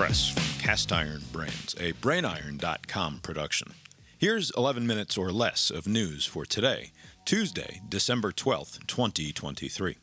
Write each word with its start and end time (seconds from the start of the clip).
Press 0.00 0.30
from 0.30 0.62
Cast 0.64 0.92
Iron 0.92 1.20
Brains, 1.30 1.76
a 1.78 1.92
brainiron.com 1.92 3.20
production. 3.22 3.74
Here's 4.16 4.50
11 4.52 4.86
minutes 4.86 5.18
or 5.18 5.30
less 5.30 5.70
of 5.70 5.86
news 5.86 6.24
for 6.24 6.46
today, 6.46 6.92
Tuesday, 7.26 7.82
December 7.86 8.32
12th, 8.32 8.86
2023. 8.86 9.98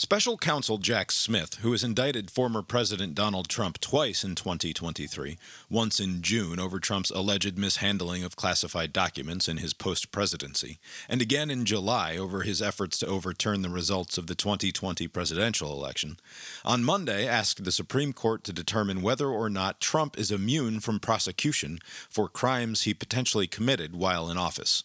Special 0.00 0.38
counsel 0.38 0.78
Jack 0.78 1.12
Smith, 1.12 1.56
who 1.56 1.72
has 1.72 1.84
indicted 1.84 2.30
former 2.30 2.62
President 2.62 3.14
Donald 3.14 3.50
Trump 3.50 3.78
twice 3.80 4.24
in 4.24 4.34
2023, 4.34 5.36
once 5.68 6.00
in 6.00 6.22
June 6.22 6.58
over 6.58 6.80
Trump's 6.80 7.10
alleged 7.10 7.58
mishandling 7.58 8.24
of 8.24 8.34
classified 8.34 8.94
documents 8.94 9.46
in 9.46 9.58
his 9.58 9.74
post 9.74 10.10
presidency, 10.10 10.78
and 11.06 11.20
again 11.20 11.50
in 11.50 11.66
July 11.66 12.16
over 12.16 12.40
his 12.40 12.62
efforts 12.62 12.98
to 13.00 13.06
overturn 13.06 13.60
the 13.60 13.68
results 13.68 14.16
of 14.16 14.26
the 14.26 14.34
2020 14.34 15.06
presidential 15.06 15.70
election, 15.70 16.16
on 16.64 16.82
Monday 16.82 17.28
asked 17.28 17.62
the 17.64 17.70
Supreme 17.70 18.14
Court 18.14 18.42
to 18.44 18.54
determine 18.54 19.02
whether 19.02 19.28
or 19.28 19.50
not 19.50 19.82
Trump 19.82 20.18
is 20.18 20.30
immune 20.30 20.80
from 20.80 20.98
prosecution 20.98 21.78
for 22.08 22.26
crimes 22.26 22.84
he 22.84 22.94
potentially 22.94 23.46
committed 23.46 23.94
while 23.94 24.30
in 24.30 24.38
office. 24.38 24.82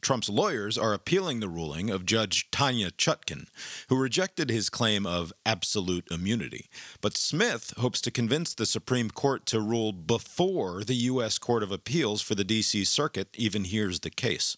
Trump's 0.00 0.28
lawyers 0.28 0.78
are 0.78 0.92
appealing 0.92 1.40
the 1.40 1.48
ruling 1.48 1.90
of 1.90 2.06
Judge 2.06 2.50
Tanya 2.50 2.90
Chutkan, 2.90 3.46
who 3.88 3.96
rejected 3.96 4.50
his 4.50 4.70
claim 4.70 5.06
of 5.06 5.32
absolute 5.44 6.10
immunity. 6.10 6.68
But 7.00 7.16
Smith 7.16 7.74
hopes 7.78 8.00
to 8.02 8.10
convince 8.10 8.54
the 8.54 8.66
Supreme 8.66 9.10
Court 9.10 9.46
to 9.46 9.60
rule 9.60 9.92
before 9.92 10.84
the 10.84 10.94
U.S. 10.94 11.38
Court 11.38 11.62
of 11.62 11.72
Appeals 11.72 12.22
for 12.22 12.34
the 12.34 12.44
D.C. 12.44 12.84
Circuit 12.84 13.28
even 13.36 13.64
hears 13.64 14.00
the 14.00 14.10
case. 14.10 14.56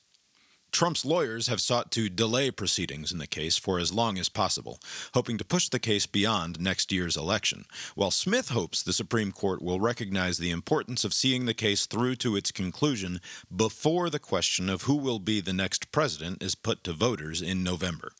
Trump's 0.72 1.04
lawyers 1.04 1.48
have 1.48 1.60
sought 1.60 1.90
to 1.92 2.08
delay 2.08 2.50
proceedings 2.50 3.12
in 3.12 3.18
the 3.18 3.26
case 3.26 3.58
for 3.58 3.78
as 3.78 3.92
long 3.92 4.18
as 4.18 4.30
possible, 4.30 4.80
hoping 5.12 5.36
to 5.36 5.44
push 5.44 5.68
the 5.68 5.78
case 5.78 6.06
beyond 6.06 6.58
next 6.58 6.90
year's 6.90 7.16
election, 7.16 7.66
while 7.94 8.10
Smith 8.10 8.48
hopes 8.48 8.82
the 8.82 8.94
Supreme 8.94 9.32
Court 9.32 9.60
will 9.60 9.80
recognize 9.80 10.38
the 10.38 10.50
importance 10.50 11.04
of 11.04 11.12
seeing 11.12 11.44
the 11.44 11.52
case 11.52 11.84
through 11.84 12.16
to 12.16 12.36
its 12.36 12.50
conclusion 12.50 13.20
before 13.54 14.08
the 14.08 14.18
question 14.18 14.70
of 14.70 14.82
who 14.82 14.96
will 14.96 15.18
be 15.18 15.42
the 15.42 15.52
next 15.52 15.92
president 15.92 16.42
is 16.42 16.54
put 16.54 16.82
to 16.84 16.94
voters 16.94 17.42
in 17.42 17.62
November. 17.62 18.12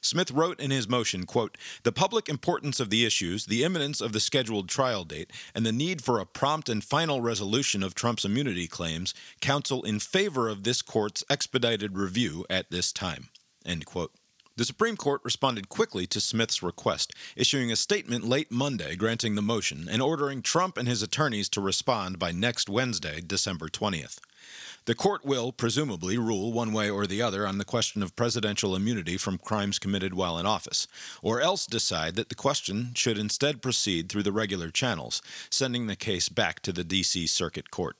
Smith 0.00 0.30
wrote 0.30 0.58
in 0.58 0.70
his 0.70 0.88
motion, 0.88 1.26
quote, 1.26 1.58
"The 1.82 1.92
public 1.92 2.28
importance 2.28 2.80
of 2.80 2.90
the 2.90 3.04
issues, 3.04 3.46
the 3.46 3.64
imminence 3.64 4.00
of 4.00 4.12
the 4.12 4.20
scheduled 4.20 4.68
trial 4.68 5.04
date, 5.04 5.30
and 5.54 5.66
the 5.66 5.72
need 5.72 6.02
for 6.02 6.18
a 6.18 6.26
prompt 6.26 6.68
and 6.68 6.82
final 6.82 7.20
resolution 7.20 7.82
of 7.82 7.94
Trump's 7.94 8.24
immunity 8.24 8.66
claims 8.66 9.12
counsel 9.40 9.82
in 9.82 10.00
favor 10.00 10.48
of 10.48 10.64
this 10.64 10.80
court's 10.82 11.22
expedited 11.28 11.96
review 11.96 12.46
at 12.48 12.70
this 12.70 12.92
time." 12.92 13.28
End 13.64 13.84
quote. 13.84 14.14
The 14.56 14.64
Supreme 14.64 14.96
Court 14.96 15.22
responded 15.24 15.68
quickly 15.68 16.06
to 16.08 16.20
Smith's 16.20 16.62
request, 16.62 17.12
issuing 17.34 17.72
a 17.72 17.76
statement 17.76 18.26
late 18.26 18.50
Monday 18.50 18.94
granting 18.94 19.34
the 19.34 19.42
motion 19.42 19.88
and 19.88 20.02
ordering 20.02 20.42
Trump 20.42 20.76
and 20.76 20.86
his 20.88 21.02
attorneys 21.02 21.48
to 21.50 21.60
respond 21.60 22.18
by 22.18 22.32
next 22.32 22.68
Wednesday, 22.68 23.22
December 23.22 23.68
20th. 23.68 24.18
The 24.86 24.94
court 24.94 25.24
will, 25.24 25.52
presumably, 25.52 26.16
rule 26.16 26.52
one 26.52 26.72
way 26.72 26.88
or 26.88 27.06
the 27.06 27.22
other 27.22 27.46
on 27.46 27.58
the 27.58 27.64
question 27.64 28.02
of 28.02 28.16
presidential 28.16 28.74
immunity 28.74 29.16
from 29.16 29.38
crimes 29.38 29.78
committed 29.78 30.14
while 30.14 30.38
in 30.38 30.46
office, 30.46 30.88
or 31.22 31.40
else 31.40 31.66
decide 31.66 32.16
that 32.16 32.28
the 32.28 32.34
question 32.34 32.92
should 32.94 33.18
instead 33.18 33.62
proceed 33.62 34.08
through 34.08 34.22
the 34.22 34.32
regular 34.32 34.70
channels, 34.70 35.20
sending 35.50 35.86
the 35.86 35.96
case 35.96 36.28
back 36.28 36.60
to 36.62 36.72
the 36.72 36.84
D.C. 36.84 37.26
Circuit 37.26 37.70
Court. 37.70 37.96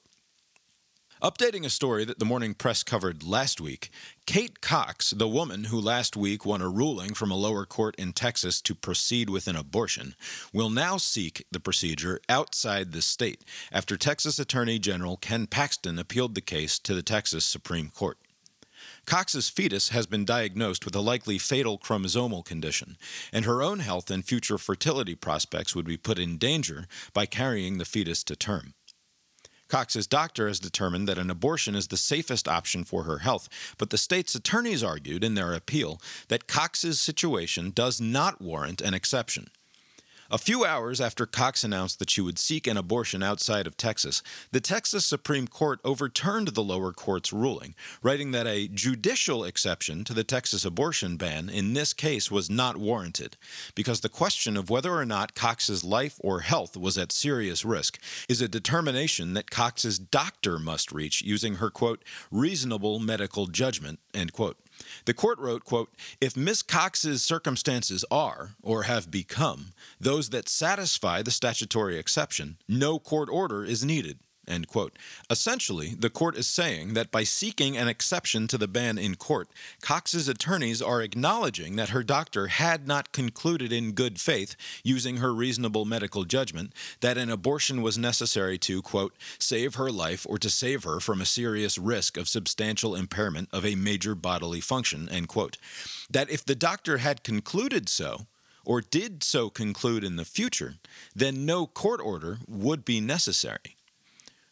Updating 1.22 1.66
a 1.66 1.70
story 1.70 2.06
that 2.06 2.18
the 2.18 2.24
morning 2.24 2.54
press 2.54 2.82
covered 2.82 3.22
last 3.22 3.60
week, 3.60 3.90
Kate 4.24 4.62
Cox, 4.62 5.10
the 5.10 5.28
woman 5.28 5.64
who 5.64 5.78
last 5.78 6.16
week 6.16 6.46
won 6.46 6.62
a 6.62 6.68
ruling 6.68 7.12
from 7.12 7.30
a 7.30 7.36
lower 7.36 7.66
court 7.66 7.94
in 7.96 8.14
Texas 8.14 8.58
to 8.62 8.74
proceed 8.74 9.28
with 9.28 9.46
an 9.46 9.54
abortion, 9.54 10.14
will 10.54 10.70
now 10.70 10.96
seek 10.96 11.44
the 11.52 11.60
procedure 11.60 12.22
outside 12.30 12.92
the 12.92 13.02
state 13.02 13.44
after 13.70 13.98
Texas 13.98 14.38
Attorney 14.38 14.78
General 14.78 15.18
Ken 15.18 15.46
Paxton 15.46 15.98
appealed 15.98 16.34
the 16.34 16.40
case 16.40 16.78
to 16.78 16.94
the 16.94 17.02
Texas 17.02 17.44
Supreme 17.44 17.90
Court. 17.90 18.16
Cox's 19.04 19.50
fetus 19.50 19.90
has 19.90 20.06
been 20.06 20.24
diagnosed 20.24 20.86
with 20.86 20.94
a 20.94 21.00
likely 21.00 21.36
fatal 21.36 21.78
chromosomal 21.78 22.42
condition, 22.42 22.96
and 23.30 23.44
her 23.44 23.62
own 23.62 23.80
health 23.80 24.10
and 24.10 24.24
future 24.24 24.56
fertility 24.56 25.14
prospects 25.14 25.76
would 25.76 25.84
be 25.84 25.98
put 25.98 26.18
in 26.18 26.38
danger 26.38 26.86
by 27.12 27.26
carrying 27.26 27.76
the 27.76 27.84
fetus 27.84 28.24
to 28.24 28.34
term. 28.34 28.72
Cox's 29.70 30.06
doctor 30.06 30.48
has 30.48 30.60
determined 30.60 31.08
that 31.08 31.18
an 31.18 31.30
abortion 31.30 31.74
is 31.74 31.88
the 31.88 31.96
safest 31.96 32.48
option 32.48 32.84
for 32.84 33.04
her 33.04 33.18
health, 33.18 33.48
but 33.78 33.90
the 33.90 33.98
state's 33.98 34.34
attorneys 34.34 34.82
argued 34.82 35.24
in 35.24 35.34
their 35.34 35.54
appeal 35.54 36.00
that 36.28 36.46
Cox's 36.46 37.00
situation 37.00 37.70
does 37.70 38.00
not 38.00 38.42
warrant 38.42 38.80
an 38.80 38.92
exception. 38.92 39.48
A 40.32 40.38
few 40.38 40.64
hours 40.64 41.00
after 41.00 41.26
Cox 41.26 41.64
announced 41.64 41.98
that 41.98 42.08
she 42.08 42.20
would 42.20 42.38
seek 42.38 42.68
an 42.68 42.76
abortion 42.76 43.20
outside 43.20 43.66
of 43.66 43.76
Texas, 43.76 44.22
the 44.52 44.60
Texas 44.60 45.04
Supreme 45.04 45.48
Court 45.48 45.80
overturned 45.84 46.48
the 46.48 46.62
lower 46.62 46.92
court's 46.92 47.32
ruling, 47.32 47.74
writing 48.00 48.30
that 48.30 48.46
a 48.46 48.68
judicial 48.68 49.42
exception 49.42 50.04
to 50.04 50.14
the 50.14 50.22
Texas 50.22 50.64
abortion 50.64 51.16
ban 51.16 51.48
in 51.48 51.72
this 51.72 51.92
case 51.92 52.30
was 52.30 52.48
not 52.48 52.76
warranted, 52.76 53.36
because 53.74 54.02
the 54.02 54.08
question 54.08 54.56
of 54.56 54.70
whether 54.70 54.92
or 54.92 55.04
not 55.04 55.34
Cox's 55.34 55.82
life 55.82 56.20
or 56.20 56.40
health 56.40 56.76
was 56.76 56.96
at 56.96 57.10
serious 57.10 57.64
risk 57.64 57.98
is 58.28 58.40
a 58.40 58.46
determination 58.46 59.34
that 59.34 59.50
Cox's 59.50 59.98
doctor 59.98 60.60
must 60.60 60.92
reach 60.92 61.22
using 61.22 61.56
her, 61.56 61.70
quote, 61.70 62.04
reasonable 62.30 63.00
medical 63.00 63.48
judgment, 63.48 63.98
end 64.14 64.32
quote. 64.32 64.58
The 65.04 65.14
court 65.14 65.38
wrote, 65.38 65.64
quote, 65.64 65.90
If 66.20 66.36
Miss 66.36 66.62
Cox's 66.62 67.22
circumstances 67.22 68.04
are, 68.10 68.50
or 68.62 68.84
have 68.84 69.10
become, 69.10 69.72
those 70.00 70.30
that 70.30 70.48
satisfy 70.48 71.22
the 71.22 71.30
statutory 71.30 71.98
exception, 71.98 72.58
no 72.68 72.98
court 72.98 73.28
order 73.30 73.64
is 73.64 73.84
needed. 73.84 74.18
End 74.50 74.66
quote. 74.66 74.98
Essentially, 75.30 75.94
the 75.96 76.10
court 76.10 76.36
is 76.36 76.46
saying 76.46 76.94
that 76.94 77.12
by 77.12 77.22
seeking 77.22 77.76
an 77.76 77.86
exception 77.86 78.48
to 78.48 78.58
the 78.58 78.66
ban 78.66 78.98
in 78.98 79.14
court, 79.14 79.48
Cox's 79.80 80.28
attorneys 80.28 80.82
are 80.82 81.00
acknowledging 81.00 81.76
that 81.76 81.90
her 81.90 82.02
doctor 82.02 82.48
had 82.48 82.88
not 82.88 83.12
concluded 83.12 83.72
in 83.72 83.92
good 83.92 84.20
faith, 84.20 84.56
using 84.82 85.18
her 85.18 85.32
reasonable 85.32 85.84
medical 85.84 86.24
judgment, 86.24 86.72
that 87.00 87.16
an 87.16 87.30
abortion 87.30 87.80
was 87.80 87.96
necessary 87.96 88.58
to, 88.58 88.82
quote, 88.82 89.14
save 89.38 89.76
her 89.76 89.90
life 89.90 90.26
or 90.28 90.36
to 90.38 90.50
save 90.50 90.82
her 90.84 90.98
from 90.98 91.20
a 91.20 91.26
serious 91.26 91.78
risk 91.78 92.16
of 92.16 92.28
substantial 92.28 92.96
impairment 92.96 93.48
of 93.52 93.64
a 93.64 93.76
major 93.76 94.14
bodily 94.14 94.60
function, 94.60 95.08
end 95.08 95.28
quote. 95.28 95.56
That 96.10 96.28
if 96.28 96.44
the 96.44 96.56
doctor 96.56 96.98
had 96.98 97.22
concluded 97.22 97.88
so, 97.88 98.26
or 98.64 98.80
did 98.80 99.22
so 99.22 99.48
conclude 99.50 100.04
in 100.04 100.16
the 100.16 100.24
future, 100.24 100.74
then 101.14 101.46
no 101.46 101.66
court 101.66 102.00
order 102.00 102.38
would 102.46 102.84
be 102.84 103.00
necessary. 103.00 103.76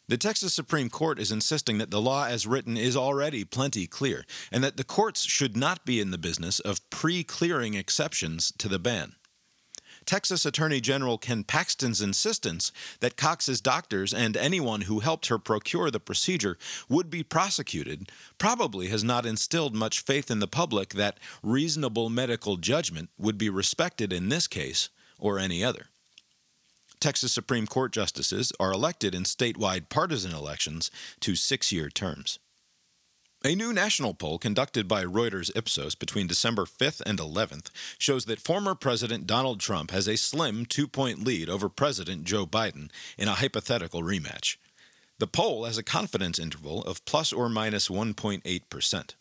The 0.09 0.17
Texas 0.17 0.55
Supreme 0.55 0.89
Court 0.89 1.19
is 1.19 1.31
insisting 1.31 1.77
that 1.77 1.91
the 1.91 2.01
law 2.01 2.25
as 2.25 2.47
written 2.47 2.75
is 2.75 2.97
already 2.97 3.45
plenty 3.45 3.85
clear, 3.85 4.25
and 4.51 4.63
that 4.63 4.75
the 4.75 4.83
courts 4.83 5.23
should 5.23 5.55
not 5.55 5.85
be 5.85 5.99
in 5.99 6.09
the 6.09 6.17
business 6.17 6.59
of 6.59 6.89
pre 6.89 7.23
clearing 7.23 7.75
exceptions 7.75 8.51
to 8.57 8.67
the 8.67 8.79
ban. 8.79 9.13
Texas 10.05 10.47
Attorney 10.47 10.81
General 10.81 11.19
Ken 11.19 11.43
Paxton's 11.43 12.01
insistence 12.01 12.71
that 13.01 13.17
Cox's 13.17 13.61
doctors 13.61 14.11
and 14.11 14.35
anyone 14.35 14.81
who 14.81 15.01
helped 15.01 15.27
her 15.27 15.37
procure 15.37 15.91
the 15.91 15.99
procedure 15.99 16.57
would 16.89 17.11
be 17.11 17.21
prosecuted 17.21 18.11
probably 18.39 18.87
has 18.87 19.03
not 19.03 19.27
instilled 19.27 19.75
much 19.75 19.99
faith 19.99 20.31
in 20.31 20.39
the 20.39 20.47
public 20.47 20.95
that 20.95 21.19
reasonable 21.43 22.09
medical 22.09 22.57
judgment 22.57 23.11
would 23.19 23.37
be 23.37 23.51
respected 23.51 24.11
in 24.11 24.29
this 24.29 24.47
case 24.47 24.89
or 25.19 25.37
any 25.37 25.63
other. 25.63 25.89
Texas 26.99 27.31
Supreme 27.31 27.65
Court 27.65 27.93
justices 27.93 28.51
are 28.59 28.73
elected 28.73 29.15
in 29.15 29.23
statewide 29.23 29.87
partisan 29.87 30.33
elections 30.33 30.91
to 31.21 31.35
six 31.35 31.71
year 31.71 31.89
terms. 31.89 32.39
A 33.45 33.55
new 33.55 33.71
national 33.71 34.13
poll 34.13 34.37
conducted 34.37 34.85
by 34.85 35.05
Reuters 35.05 35.49
Ipsos 35.55 35.95
between 35.95 36.27
December 36.27 36.65
5th 36.65 37.01
and 37.05 37.19
11th 37.19 37.69
shows 37.97 38.25
that 38.25 38.41
former 38.41 38.75
President 38.75 39.25
Donald 39.25 39.61
Trump 39.61 39.91
has 39.91 40.09
a 40.09 40.17
slim 40.17 40.65
two 40.65 40.89
point 40.89 41.23
lead 41.23 41.49
over 41.49 41.69
President 41.69 42.25
Joe 42.25 42.45
Biden 42.45 42.91
in 43.17 43.29
a 43.29 43.35
hypothetical 43.35 44.03
rematch. 44.03 44.57
The 45.19 45.27
poll 45.27 45.63
has 45.63 45.77
a 45.77 45.83
confidence 45.83 46.37
interval 46.37 46.83
of 46.83 47.05
plus 47.05 47.31
or 47.31 47.47
minus 47.47 47.87
1.8 47.87 48.61
percent. 48.69 49.15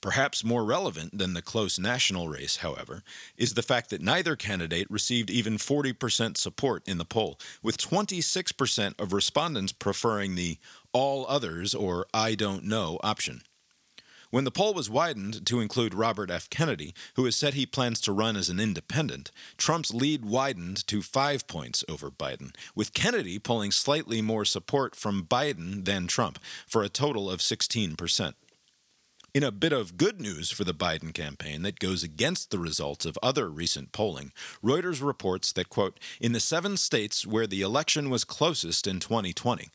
Perhaps 0.00 0.44
more 0.44 0.64
relevant 0.64 1.16
than 1.16 1.34
the 1.34 1.42
close 1.42 1.78
national 1.78 2.28
race, 2.28 2.56
however, 2.56 3.02
is 3.36 3.54
the 3.54 3.62
fact 3.62 3.90
that 3.90 4.02
neither 4.02 4.36
candidate 4.36 4.90
received 4.90 5.30
even 5.30 5.56
40% 5.56 6.36
support 6.36 6.86
in 6.86 6.98
the 6.98 7.04
poll, 7.04 7.38
with 7.62 7.78
26% 7.78 9.00
of 9.00 9.12
respondents 9.12 9.72
preferring 9.72 10.34
the 10.34 10.58
all 10.92 11.26
others 11.28 11.74
or 11.74 12.06
I 12.12 12.34
don't 12.34 12.64
know 12.64 12.98
option. 13.02 13.42
When 14.30 14.44
the 14.44 14.50
poll 14.50 14.74
was 14.74 14.90
widened 14.90 15.46
to 15.46 15.60
include 15.60 15.94
Robert 15.94 16.30
F. 16.30 16.50
Kennedy, 16.50 16.92
who 17.14 17.24
has 17.24 17.36
said 17.36 17.54
he 17.54 17.64
plans 17.64 18.00
to 18.02 18.12
run 18.12 18.36
as 18.36 18.48
an 18.48 18.58
independent, 18.58 19.30
Trump's 19.56 19.94
lead 19.94 20.24
widened 20.24 20.86
to 20.88 21.00
five 21.00 21.46
points 21.46 21.84
over 21.88 22.10
Biden, 22.10 22.54
with 22.74 22.92
Kennedy 22.92 23.38
pulling 23.38 23.70
slightly 23.70 24.20
more 24.20 24.44
support 24.44 24.96
from 24.96 25.24
Biden 25.24 25.84
than 25.84 26.06
Trump, 26.06 26.38
for 26.66 26.82
a 26.82 26.88
total 26.88 27.30
of 27.30 27.40
16%. 27.40 28.34
In 29.36 29.42
a 29.42 29.52
bit 29.52 29.74
of 29.74 29.98
good 29.98 30.18
news 30.18 30.50
for 30.50 30.64
the 30.64 30.72
Biden 30.72 31.12
campaign 31.12 31.60
that 31.60 31.78
goes 31.78 32.02
against 32.02 32.50
the 32.50 32.58
results 32.58 33.04
of 33.04 33.18
other 33.22 33.50
recent 33.50 33.92
polling, 33.92 34.32
Reuters 34.64 35.02
reports 35.02 35.52
that, 35.52 35.68
quote, 35.68 36.00
in 36.18 36.32
the 36.32 36.40
seven 36.40 36.78
states 36.78 37.26
where 37.26 37.46
the 37.46 37.60
election 37.60 38.08
was 38.08 38.24
closest 38.24 38.86
in 38.86 38.98
2020, 38.98 39.68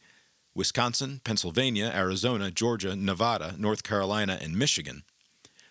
Wisconsin, 0.56 1.22
Pennsylvania, 1.24 1.92
Arizona, 1.94 2.50
Georgia, 2.50 2.96
Nevada, 2.96 3.54
North 3.56 3.84
Carolina, 3.84 4.40
and 4.42 4.58
Michigan, 4.58 5.04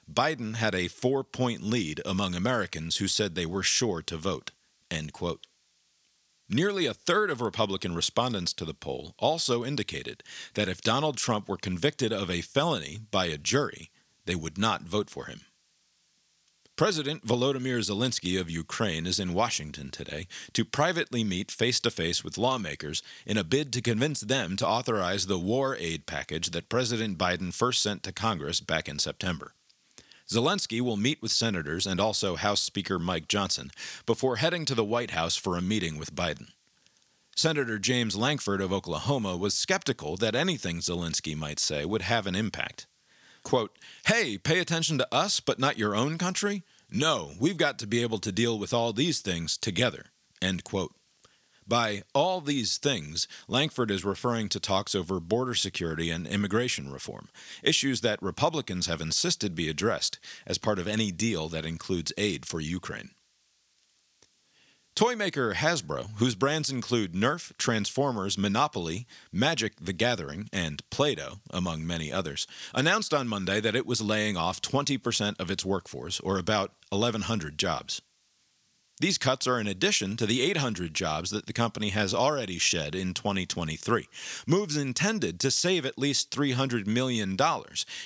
Biden 0.09 0.55
had 0.55 0.77
a 0.77 0.87
four 0.87 1.25
point 1.25 1.61
lead 1.61 2.01
among 2.07 2.37
Americans 2.37 2.99
who 2.99 3.09
said 3.09 3.35
they 3.35 3.45
were 3.45 3.65
sure 3.65 4.03
to 4.03 4.17
vote. 4.17 4.53
End 4.89 5.13
quote. 5.13 5.49
Nearly 6.53 6.87
a 6.87 6.95
third 6.95 7.31
of 7.31 7.41
Republican 7.41 7.95
respondents 7.95 8.53
to 8.55 8.65
the 8.65 8.75
poll 8.75 9.15
also 9.21 9.65
indicated 9.65 10.25
that 10.55 10.69
if 10.69 10.83
Donald 10.83 11.17
Trump 11.17 11.49
were 11.49 11.57
convicted 11.57 12.13
of 12.13 12.29
a 12.29 12.41
felony 12.41 12.99
by 13.13 13.27
a 13.27 13.39
jury, 13.39 13.93
they 14.27 14.35
would 14.35 14.59
not 14.59 14.83
vote 14.83 15.09
for 15.09 15.27
him. 15.27 15.43
President 16.75 17.25
Volodymyr 17.25 17.79
Zelensky 17.79 18.41
of 18.41 18.51
Ukraine 18.51 19.07
is 19.07 19.21
in 19.21 19.33
Washington 19.33 19.91
today 19.91 20.27
to 20.53 20.65
privately 20.65 21.23
meet 21.23 21.53
face 21.53 21.79
to 21.81 21.91
face 21.91 22.25
with 22.25 22.39
lawmakers 22.39 23.01
in 23.25 23.37
a 23.37 23.45
bid 23.45 23.73
to 23.75 23.81
convince 23.81 24.21
them 24.21 24.57
to 24.57 24.67
authorize 24.67 25.27
the 25.27 25.39
war 25.39 25.77
aid 25.79 26.05
package 26.05 26.51
that 26.51 26.69
President 26.69 27.17
Biden 27.17 27.55
first 27.55 27.81
sent 27.81 28.03
to 28.03 28.13
Congress 28.13 28.61
back 28.61 28.89
in 28.89 28.99
September. 28.99 29.55
Zelensky 30.31 30.81
will 30.81 30.97
meet 30.97 31.21
with 31.21 31.33
senators 31.33 31.89
and 31.89 31.99
also 31.99 32.37
House 32.37 32.63
Speaker 32.63 33.01
Mike 33.01 33.27
Johnson 33.27 33.73
before 34.07 34.37
heading 34.37 34.65
to 34.67 34.77
the 34.77 34.85
White 34.85 35.11
House 35.11 35.35
for 35.35 35.57
a 35.57 35.63
meeting 35.63 35.99
with 35.99 36.15
Biden. 36.15 36.51
Senator 37.35 37.81
James 37.81 38.15
Lankford 38.15 38.61
of 38.61 38.73
Oklahoma 38.73 39.37
was 39.37 39.55
skeptical 39.55 40.17
that 40.19 40.37
anything 40.37 40.79
Zelensky 40.79 41.37
might 41.37 41.59
say 41.59 41.85
would 41.85 42.03
have 42.03 42.29
an 42.29 42.37
impact. 42.37 42.87
Quote, 43.43 43.77
Hey, 44.07 44.39
pay 44.39 44.61
attention 44.61 44.99
to 44.99 45.09
us, 45.13 45.41
but 45.41 45.59
not 45.59 45.79
your 45.79 45.97
own 45.97 46.17
country? 46.17 46.63
No, 46.93 47.33
we've 47.41 47.57
got 47.57 47.79
to 47.81 47.87
be 47.89 48.03
able 48.03 48.19
to 48.19 48.31
deal 48.31 48.57
with 48.57 48.73
all 48.73 48.93
these 48.93 49.21
things 49.21 49.57
together. 49.57 50.07
End 50.41 50.63
quote. 50.63 50.95
By 51.71 52.03
all 52.17 52.41
these 52.41 52.79
things, 52.79 53.29
Lankford 53.47 53.93
is 53.93 54.05
referring 54.05 54.49
to 54.49 54.59
talks 54.59 54.93
over 54.93 55.21
border 55.21 55.55
security 55.55 56.11
and 56.11 56.27
immigration 56.27 56.91
reform, 56.91 57.29
issues 57.63 58.01
that 58.01 58.21
Republicans 58.21 58.87
have 58.87 59.01
insisted 59.01 59.55
be 59.55 59.69
addressed 59.69 60.19
as 60.45 60.59
part 60.59 60.81
of 60.81 60.89
any 60.89 61.13
deal 61.13 61.49
that 61.51 61.65
includes 61.65 62.13
aid 62.19 62.45
for 62.45 62.59
Ukraine. 62.59 63.11
Toy 64.97 65.15
maker 65.15 65.55
Hasbro, 65.55 66.09
whose 66.17 66.35
brands 66.35 66.71
include 66.71 67.13
Nerf, 67.13 67.57
Transformers, 67.57 68.37
Monopoly, 68.37 69.07
Magic 69.33 69.75
the 69.81 69.93
Gathering, 69.93 70.49
and 70.53 70.83
Play 70.91 71.15
Doh, 71.15 71.39
among 71.53 71.87
many 71.87 72.13
others, 72.13 72.49
announced 72.75 73.15
on 73.15 73.29
Monday 73.29 73.61
that 73.61 73.77
it 73.77 73.87
was 73.87 74.03
laying 74.03 74.37
off 74.37 74.61
20% 74.61 75.39
of 75.39 75.53
its 75.53 75.65
workforce, 75.65 76.19
or 76.19 76.37
about 76.37 76.73
1,100 76.89 77.57
jobs. 77.57 78.03
These 79.01 79.17
cuts 79.17 79.47
are 79.47 79.59
in 79.59 79.67
addition 79.67 80.19
to 80.19 80.27
the 80.27 80.43
800 80.43 80.93
jobs 80.93 81.31
that 81.31 81.47
the 81.47 81.55
company 81.55 81.89
has 81.89 82.13
already 82.13 82.59
shed 82.59 82.95
in 82.95 83.15
2023, 83.15 84.07
moves 84.47 84.77
intended 84.77 85.41
to 85.41 85.51
save 85.51 85.87
at 85.87 85.99
least 85.99 86.31
$300 86.31 86.87
million 86.87 87.35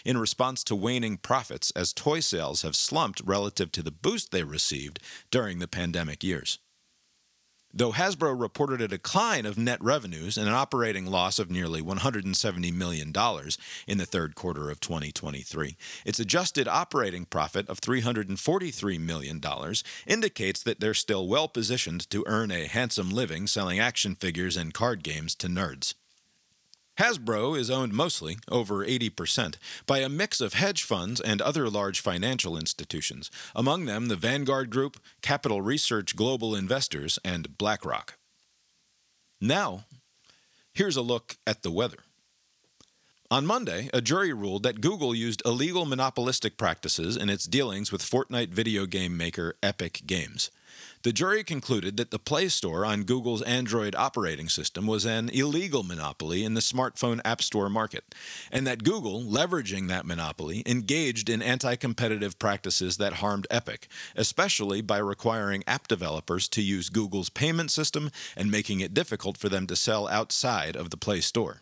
in 0.05 0.19
response 0.19 0.63
to 0.63 0.77
waning 0.77 1.17
profits 1.17 1.73
as 1.73 1.93
toy 1.93 2.21
sales 2.21 2.63
have 2.63 2.77
slumped 2.77 3.21
relative 3.25 3.73
to 3.73 3.83
the 3.83 3.91
boost 3.91 4.31
they 4.31 4.45
received 4.45 5.01
during 5.33 5.59
the 5.59 5.67
pandemic 5.67 6.23
years. 6.23 6.61
Though 7.77 7.91
Hasbro 7.91 8.41
reported 8.41 8.81
a 8.81 8.87
decline 8.87 9.45
of 9.45 9.59
net 9.59 9.83
revenues 9.83 10.39
and 10.39 10.47
an 10.47 10.55
operating 10.55 11.07
loss 11.07 11.41
of 11.41 11.51
nearly 11.51 11.83
$170 11.83 12.73
million 12.73 13.13
in 13.89 13.99
the 13.99 14.07
third 14.07 14.37
quarter 14.37 14.71
of 14.71 14.79
2023, 14.79 15.77
its 16.07 16.21
adjusted 16.21 16.69
operating 16.69 17.25
profit 17.25 17.69
of 17.69 17.81
$343 17.81 19.01
million 19.01 19.41
indicates 20.07 20.63
that 20.63 20.79
they're 20.79 20.95
still 20.95 21.27
well 21.27 21.49
positioned 21.49 22.09
to 22.11 22.23
earn 22.29 22.53
a 22.53 22.69
handsome 22.69 23.11
living 23.11 23.49
selling 23.49 23.81
action 23.81 24.15
figures 24.15 24.57
and 24.57 24.73
card 24.73 25.03
games 25.03 25.35
to 25.35 25.49
nerds. 25.49 25.95
Hasbro 26.99 27.59
is 27.59 27.71
owned 27.71 27.93
mostly, 27.93 28.39
over 28.49 28.87
80%, 28.87 29.57
by 29.85 29.99
a 29.99 30.09
mix 30.09 30.41
of 30.41 30.55
hedge 30.55 30.85
funds 30.85 31.21
and 31.21 31.43
other 31.43 31.69
large 31.69 32.01
financial 32.01 32.57
institutions, 32.57 33.33
among 33.55 33.87
them 33.87 34.07
the 34.07 34.17
Vanguard 34.17 34.71
Group, 34.71 34.99
Capital 35.21 35.61
Research 35.61 36.15
Global 36.15 36.55
Investors, 36.55 37.19
and 37.25 37.59
BlackRock. 37.59 38.15
Now, 39.41 39.87
here's 40.73 40.97
a 40.97 41.03
look 41.03 41.37
at 41.47 41.63
the 41.63 41.71
weather. 41.73 41.99
On 43.29 43.45
Monday, 43.45 43.91
a 43.93 44.01
jury 44.01 44.33
ruled 44.33 44.63
that 44.63 44.81
Google 44.81 45.15
used 45.15 45.43
illegal 45.45 45.87
monopolistic 45.87 46.57
practices 46.57 47.17
in 47.17 47.29
its 47.29 47.47
dealings 47.47 47.91
with 47.91 48.03
Fortnite 48.03 48.51
video 48.51 48.87
game 48.87 49.17
maker 49.17 49.57
Epic 49.61 50.03
Games. 50.07 50.53
The 51.05 51.13
jury 51.13 51.45
concluded 51.45 51.99
that 51.99 52.11
the 52.11 52.19
Play 52.19 52.49
Store 52.49 52.87
on 52.87 53.05
Google's 53.05 53.43
Android 53.43 53.95
operating 53.95 54.49
system 54.49 54.87
was 54.87 55.05
an 55.05 55.29
illegal 55.29 55.83
monopoly 55.83 56.45
in 56.45 56.55
the 56.55 56.63
smartphone 56.63 57.21
App 57.27 57.43
Store 57.43 57.69
market, 57.69 58.15
and 58.51 58.67
that 58.67 58.85
Google, 58.85 59.23
leveraging 59.23 59.89
that 59.89 60.07
monopoly, 60.07 60.63
engaged 60.65 61.29
in 61.29 61.43
anti 61.43 61.77
competitive 61.77 62.39
practices 62.39 62.97
that 62.97 63.15
harmed 63.15 63.47
Epic, 63.51 63.87
especially 64.17 64.81
by 64.81 64.97
requiring 64.97 65.63
app 65.67 65.89
developers 65.89 66.49
to 66.49 66.63
use 66.63 66.89
Google's 66.89 67.29
payment 67.29 67.71
system 67.71 68.11
and 68.35 68.51
making 68.51 68.81
it 68.81 68.95
difficult 68.95 69.37
for 69.37 69.51
them 69.51 69.67
to 69.67 69.77
sell 69.77 70.09
outside 70.09 70.75
of 70.75 70.89
the 70.89 70.97
Play 70.97 71.21
Store. 71.21 71.61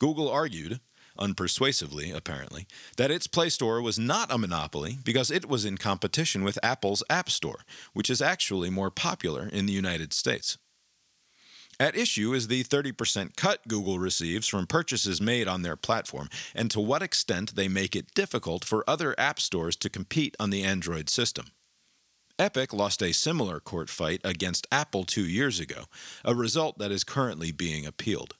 Google 0.00 0.28
argued, 0.28 0.80
unpersuasively 1.16 2.14
apparently, 2.14 2.66
that 2.96 3.10
its 3.10 3.26
Play 3.26 3.48
Store 3.48 3.82
was 3.82 3.98
not 3.98 4.32
a 4.32 4.38
monopoly 4.38 4.98
because 5.04 5.30
it 5.30 5.48
was 5.48 5.64
in 5.64 5.76
competition 5.76 6.44
with 6.44 6.58
Apple's 6.62 7.02
App 7.10 7.30
Store, 7.30 7.60
which 7.92 8.10
is 8.10 8.22
actually 8.22 8.70
more 8.70 8.90
popular 8.90 9.48
in 9.48 9.66
the 9.66 9.72
United 9.72 10.12
States. 10.12 10.58
At 11.78 11.96
issue 11.96 12.32
is 12.32 12.48
the 12.48 12.64
30% 12.64 13.36
cut 13.36 13.68
Google 13.68 13.98
receives 13.98 14.48
from 14.48 14.66
purchases 14.66 15.20
made 15.20 15.46
on 15.46 15.60
their 15.60 15.76
platform, 15.76 16.30
and 16.54 16.70
to 16.70 16.80
what 16.80 17.02
extent 17.02 17.54
they 17.54 17.68
make 17.68 17.94
it 17.94 18.14
difficult 18.14 18.64
for 18.64 18.88
other 18.88 19.14
app 19.18 19.38
stores 19.38 19.76
to 19.76 19.90
compete 19.90 20.34
on 20.40 20.48
the 20.48 20.62
Android 20.62 21.10
system. 21.10 21.46
Epic 22.38 22.72
lost 22.72 23.02
a 23.02 23.12
similar 23.12 23.60
court 23.60 23.90
fight 23.90 24.20
against 24.24 24.66
Apple 24.72 25.04
two 25.04 25.26
years 25.26 25.60
ago, 25.60 25.84
a 26.24 26.34
result 26.34 26.78
that 26.78 26.92
is 26.92 27.04
currently 27.04 27.52
being 27.52 27.86
appealed. 27.86 28.34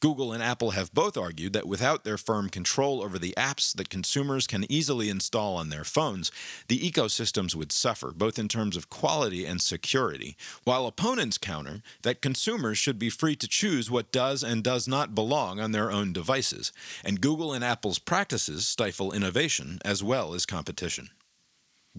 Google 0.00 0.32
and 0.32 0.42
Apple 0.42 0.70
have 0.70 0.94
both 0.94 1.18
argued 1.18 1.52
that 1.52 1.68
without 1.68 2.04
their 2.04 2.16
firm 2.16 2.48
control 2.48 3.02
over 3.02 3.18
the 3.18 3.34
apps 3.36 3.76
that 3.76 3.90
consumers 3.90 4.46
can 4.46 4.64
easily 4.72 5.10
install 5.10 5.56
on 5.56 5.68
their 5.68 5.84
phones, 5.84 6.32
the 6.68 6.78
ecosystems 6.78 7.54
would 7.54 7.70
suffer, 7.70 8.10
both 8.10 8.38
in 8.38 8.48
terms 8.48 8.78
of 8.78 8.88
quality 8.88 9.44
and 9.44 9.60
security, 9.60 10.38
while 10.64 10.86
opponents 10.86 11.36
counter 11.36 11.82
that 12.00 12.22
consumers 12.22 12.78
should 12.78 12.98
be 12.98 13.10
free 13.10 13.36
to 13.36 13.46
choose 13.46 13.90
what 13.90 14.10
does 14.10 14.42
and 14.42 14.64
does 14.64 14.88
not 14.88 15.14
belong 15.14 15.60
on 15.60 15.72
their 15.72 15.90
own 15.90 16.14
devices, 16.14 16.72
and 17.04 17.20
Google 17.20 17.52
and 17.52 17.62
Apple's 17.62 17.98
practices 17.98 18.66
stifle 18.66 19.12
innovation 19.12 19.80
as 19.84 20.02
well 20.02 20.32
as 20.32 20.46
competition. 20.46 21.10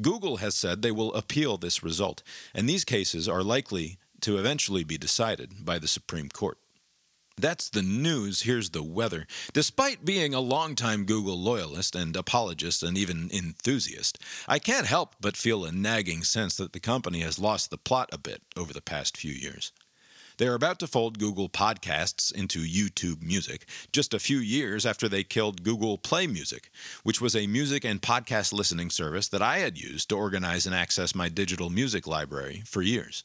Google 0.01 0.37
has 0.37 0.55
said 0.55 0.81
they 0.81 0.91
will 0.91 1.13
appeal 1.13 1.57
this 1.57 1.83
result, 1.83 2.23
and 2.55 2.67
these 2.67 2.83
cases 2.83 3.29
are 3.29 3.43
likely 3.43 3.99
to 4.21 4.39
eventually 4.39 4.83
be 4.83 4.97
decided 4.97 5.63
by 5.63 5.77
the 5.77 5.87
Supreme 5.87 6.29
Court. 6.29 6.57
That's 7.41 7.69
the 7.71 7.81
news. 7.81 8.43
Here's 8.43 8.69
the 8.69 8.83
weather. 8.83 9.25
Despite 9.51 10.05
being 10.05 10.35
a 10.35 10.39
longtime 10.39 11.05
Google 11.05 11.39
loyalist 11.39 11.95
and 11.95 12.15
apologist 12.15 12.83
and 12.83 12.95
even 12.95 13.31
enthusiast, 13.33 14.19
I 14.47 14.59
can't 14.59 14.85
help 14.85 15.15
but 15.19 15.35
feel 15.35 15.65
a 15.65 15.71
nagging 15.71 16.21
sense 16.21 16.55
that 16.57 16.71
the 16.71 16.79
company 16.79 17.21
has 17.21 17.39
lost 17.39 17.71
the 17.71 17.79
plot 17.79 18.09
a 18.13 18.19
bit 18.19 18.43
over 18.55 18.73
the 18.73 18.79
past 18.79 19.17
few 19.17 19.33
years. 19.33 19.71
They 20.37 20.45
are 20.45 20.53
about 20.53 20.77
to 20.79 20.87
fold 20.87 21.17
Google 21.17 21.49
Podcasts 21.49 22.31
into 22.31 22.59
YouTube 22.59 23.23
Music, 23.23 23.65
just 23.91 24.13
a 24.13 24.19
few 24.19 24.37
years 24.37 24.85
after 24.85 25.09
they 25.09 25.23
killed 25.23 25.63
Google 25.63 25.97
Play 25.97 26.27
Music, 26.27 26.69
which 27.01 27.21
was 27.21 27.35
a 27.35 27.47
music 27.47 27.83
and 27.83 28.03
podcast 28.03 28.53
listening 28.53 28.91
service 28.91 29.27
that 29.29 29.41
I 29.41 29.57
had 29.57 29.79
used 29.79 30.09
to 30.09 30.15
organize 30.15 30.67
and 30.67 30.75
access 30.75 31.15
my 31.15 31.27
digital 31.27 31.71
music 31.71 32.05
library 32.05 32.61
for 32.67 32.83
years. 32.83 33.23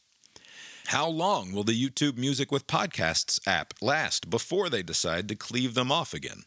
How 0.91 1.09
long 1.09 1.51
will 1.51 1.65
the 1.65 1.73
YouTube 1.73 2.17
Music 2.17 2.49
with 2.49 2.65
Podcasts 2.65 3.45
app 3.45 3.73
last 3.81 4.29
before 4.29 4.69
they 4.69 4.81
decide 4.81 5.27
to 5.27 5.35
cleave 5.35 5.73
them 5.73 5.91
off 5.91 6.13
again? 6.13 6.43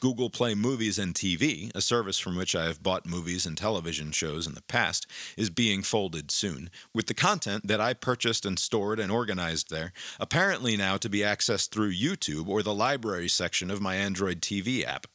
Google 0.00 0.30
Play 0.30 0.54
Movies 0.54 0.98
and 0.98 1.14
TV, 1.14 1.70
a 1.74 1.82
service 1.82 2.18
from 2.18 2.34
which 2.34 2.56
I 2.56 2.64
have 2.64 2.82
bought 2.82 3.04
movies 3.04 3.44
and 3.44 3.58
television 3.58 4.10
shows 4.10 4.46
in 4.46 4.54
the 4.54 4.62
past, 4.62 5.06
is 5.36 5.50
being 5.50 5.82
folded 5.82 6.30
soon, 6.30 6.70
with 6.94 7.08
the 7.08 7.12
content 7.12 7.66
that 7.66 7.78
I 7.78 7.92
purchased 7.92 8.46
and 8.46 8.58
stored 8.58 8.98
and 8.98 9.12
organized 9.12 9.68
there 9.68 9.92
apparently 10.18 10.78
now 10.78 10.96
to 10.96 11.10
be 11.10 11.18
accessed 11.18 11.68
through 11.68 11.92
YouTube 11.92 12.48
or 12.48 12.62
the 12.62 12.72
library 12.72 13.28
section 13.28 13.70
of 13.70 13.82
my 13.82 13.96
Android 13.96 14.40
TV 14.40 14.82
app. 14.82 15.06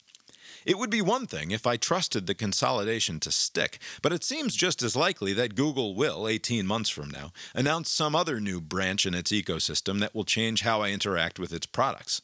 It 0.66 0.78
would 0.78 0.89
be 0.89 1.01
one 1.01 1.25
thing 1.28 1.51
if 1.51 1.66
I 1.66 1.78
trusted 1.78 2.28
the 2.28 2.36
consolidation 2.36 3.20
to 3.22 3.32
stick, 3.32 3.80
but 4.01 4.13
it 4.13 4.24
seems 4.24 4.56
just 4.56 4.82
as 4.82 4.96
likely 4.96 5.34
that 5.34 5.56
Google 5.56 5.96
will, 5.96 6.28
18 6.28 6.66
months 6.66 6.89
from 6.89 7.10
now, 7.10 7.32
announce 7.54 7.89
some 7.89 8.16
other 8.16 8.39
new 8.39 8.60
branch 8.60 9.06
in 9.06 9.13
its 9.13 9.32
ecosystem 9.32 10.00
that 10.00 10.13
will 10.13 10.25
change 10.25 10.62
how 10.62 10.82
I 10.82 10.89
interact 10.89 11.39
with 11.39 11.54
its 11.54 11.66
products. 11.66 12.22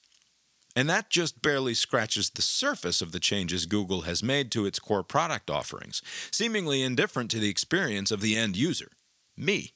And 0.76 0.90
that 0.90 1.10
just 1.10 1.42
barely 1.42 1.74
scratches 1.74 2.30
the 2.30 2.42
surface 2.42 3.02
of 3.02 3.14
the 3.14 3.20
changes 3.20 3.66
Google 3.66 4.02
has 4.02 4.22
made 4.22 4.52
to 4.52 4.66
its 4.66 4.80
core 4.80 5.04
product 5.04 5.50
offerings, 5.50 6.02
seemingly 6.32 6.84
indifferent 6.84 7.32
to 7.32 7.40
the 7.40 7.50
experience 7.50 8.12
of 8.12 8.20
the 8.20 8.36
end 8.36 8.58
user 8.58 8.92
me. 9.38 9.75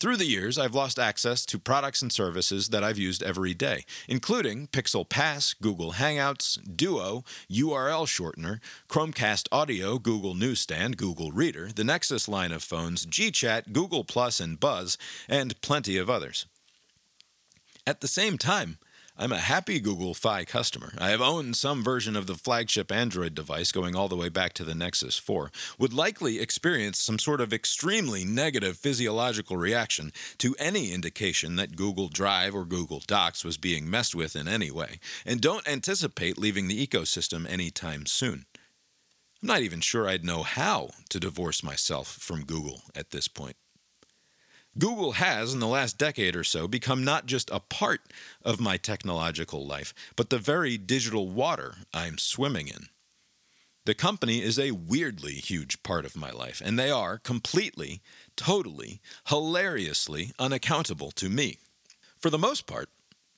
Through 0.00 0.18
the 0.18 0.26
years, 0.26 0.58
I've 0.58 0.76
lost 0.76 0.96
access 0.96 1.44
to 1.46 1.58
products 1.58 2.02
and 2.02 2.12
services 2.12 2.68
that 2.68 2.84
I've 2.84 2.98
used 2.98 3.20
every 3.20 3.52
day, 3.52 3.84
including 4.06 4.68
Pixel 4.68 5.08
Pass, 5.08 5.54
Google 5.54 5.94
Hangouts, 5.94 6.56
Duo, 6.76 7.24
URL 7.50 8.06
Shortener, 8.06 8.60
Chromecast 8.88 9.48
Audio, 9.50 9.98
Google 9.98 10.34
Newsstand, 10.34 10.98
Google 10.98 11.32
Reader, 11.32 11.70
the 11.74 11.82
Nexus 11.82 12.28
line 12.28 12.52
of 12.52 12.62
phones, 12.62 13.06
GChat, 13.06 13.72
Google 13.72 14.04
Plus, 14.04 14.38
and 14.38 14.60
Buzz, 14.60 14.98
and 15.28 15.60
plenty 15.62 15.96
of 15.96 16.08
others. 16.08 16.46
At 17.84 18.00
the 18.00 18.06
same 18.06 18.38
time, 18.38 18.78
I'm 19.20 19.32
a 19.32 19.38
happy 19.38 19.80
Google 19.80 20.14
Fi 20.14 20.44
customer. 20.44 20.92
I 20.96 21.08
have 21.08 21.20
owned 21.20 21.56
some 21.56 21.82
version 21.82 22.14
of 22.14 22.28
the 22.28 22.36
flagship 22.36 22.92
Android 22.92 23.34
device 23.34 23.72
going 23.72 23.96
all 23.96 24.06
the 24.06 24.14
way 24.14 24.28
back 24.28 24.52
to 24.52 24.64
the 24.64 24.76
Nexus 24.76 25.18
4. 25.18 25.50
Would 25.76 25.92
likely 25.92 26.38
experience 26.38 27.00
some 27.00 27.18
sort 27.18 27.40
of 27.40 27.52
extremely 27.52 28.24
negative 28.24 28.76
physiological 28.76 29.56
reaction 29.56 30.12
to 30.38 30.54
any 30.60 30.92
indication 30.92 31.56
that 31.56 31.74
Google 31.74 32.06
Drive 32.06 32.54
or 32.54 32.64
Google 32.64 33.02
Docs 33.04 33.44
was 33.44 33.56
being 33.56 33.90
messed 33.90 34.14
with 34.14 34.36
in 34.36 34.46
any 34.46 34.70
way, 34.70 35.00
and 35.26 35.40
don't 35.40 35.66
anticipate 35.66 36.38
leaving 36.38 36.68
the 36.68 36.86
ecosystem 36.86 37.44
anytime 37.50 38.06
soon. 38.06 38.46
I'm 39.42 39.48
not 39.48 39.62
even 39.62 39.80
sure 39.80 40.08
I'd 40.08 40.24
know 40.24 40.44
how 40.44 40.90
to 41.08 41.18
divorce 41.18 41.64
myself 41.64 42.06
from 42.06 42.44
Google 42.44 42.82
at 42.94 43.10
this 43.10 43.26
point. 43.26 43.56
Google 44.76 45.12
has, 45.12 45.54
in 45.54 45.60
the 45.60 45.66
last 45.66 45.98
decade 45.98 46.36
or 46.36 46.44
so, 46.44 46.68
become 46.68 47.04
not 47.04 47.26
just 47.26 47.50
a 47.50 47.60
part 47.60 48.00
of 48.44 48.60
my 48.60 48.76
technological 48.76 49.66
life, 49.66 49.94
but 50.16 50.30
the 50.30 50.38
very 50.38 50.76
digital 50.76 51.28
water 51.28 51.76
I'm 51.94 52.18
swimming 52.18 52.68
in. 52.68 52.88
The 53.86 53.94
company 53.94 54.42
is 54.42 54.58
a 54.58 54.72
weirdly 54.72 55.34
huge 55.34 55.82
part 55.82 56.04
of 56.04 56.16
my 56.16 56.30
life, 56.30 56.60
and 56.62 56.78
they 56.78 56.90
are 56.90 57.18
completely, 57.18 58.02
totally, 58.36 59.00
hilariously 59.28 60.32
unaccountable 60.38 61.10
to 61.12 61.30
me. 61.30 61.56
For 62.18 62.28
the 62.28 62.38
most 62.38 62.66
part, 62.66 62.90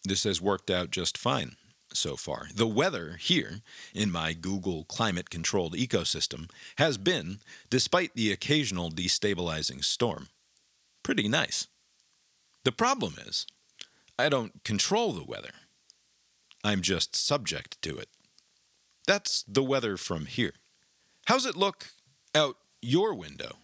this 0.03 0.25
has 0.25 0.41
worked 0.41 0.71
out 0.71 0.91
just 0.91 1.17
fine 1.17 1.57
so 1.93 2.17
far. 2.17 2.49
The 2.55 2.67
weather 2.67 3.17
here, 3.21 3.61
in 3.95 4.11
my 4.11 4.33
Google 4.33 4.85
climate 4.85 5.31
controlled 5.31 5.75
ecosystem, 5.75 6.51
has 6.77 6.99
been, 6.99 7.39
despite 7.69 8.15
the 8.15 8.33
occasional 8.33 8.91
destabilizing 8.91 9.85
storm, 9.85 10.29
pretty 11.03 11.29
nice. 11.29 11.67
The 12.65 12.73
problem 12.73 13.15
is, 13.27 13.47
I 14.19 14.29
don't 14.29 14.65
control 14.65 15.13
the 15.13 15.25
weather. 15.25 15.53
I'm 16.63 16.83
just 16.83 17.17
subject 17.17 17.81
to 17.83 17.97
it. 17.97 18.09
That's 19.07 19.45
the 19.49 19.63
weather 19.63 19.97
from 19.97 20.27
here. 20.27 20.53
How's 21.27 21.47
it 21.47 21.57
look 21.57 21.87
out 22.35 22.57
your 22.83 23.15
window? 23.15 23.57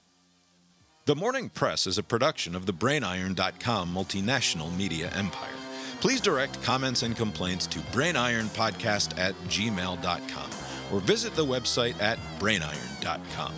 The 1.04 1.14
Morning 1.14 1.50
Press 1.50 1.86
is 1.86 1.98
a 1.98 2.02
production 2.02 2.56
of 2.56 2.66
the 2.66 2.72
BrainIron.com 2.72 3.94
multinational 3.94 4.76
media 4.76 5.10
empire. 5.14 5.54
Please 6.00 6.20
direct 6.20 6.60
comments 6.62 7.02
and 7.02 7.16
complaints 7.16 7.66
to 7.68 7.78
brainironpodcast 7.92 9.18
at 9.18 9.34
gmail.com 9.44 10.50
or 10.92 11.00
visit 11.00 11.34
the 11.34 11.44
website 11.44 12.00
at 12.02 12.18
brainiron.com. 12.38 13.52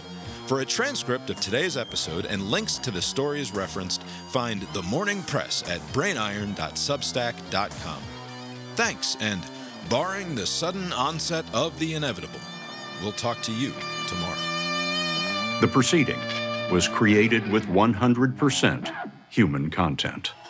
For 0.49 0.61
a 0.61 0.65
transcript 0.65 1.29
of 1.29 1.39
today's 1.41 1.77
episode 1.77 2.25
and 2.25 2.51
links 2.51 2.79
to 2.79 2.91
the 2.91 3.03
stories 3.03 3.53
referenced, 3.53 4.03
find 4.31 4.63
The 4.73 4.81
Morning 4.81 5.23
Press 5.25 5.63
at 5.69 5.83
brainiron.substack.com. 5.93 8.03
Thanks, 8.75 9.19
and 9.21 9.43
barring 9.91 10.35
the 10.35 10.47
sudden 10.47 10.91
onset 10.95 11.45
of 11.53 11.79
the 11.79 11.93
inevitable, 11.93 12.41
we'll 13.03 13.13
talk 13.13 13.43
to 13.43 13.53
you 13.53 13.75
tomorrow. 14.07 15.61
The 15.61 15.69
proceeding 15.69 16.19
was 16.73 16.89
created 16.89 17.47
with 17.53 17.67
100% 17.67 19.11
human 19.29 19.69
content. 19.69 20.33